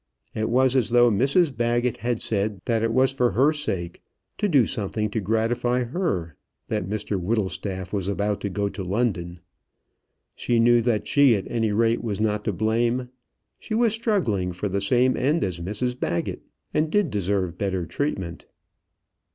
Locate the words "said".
2.23-2.59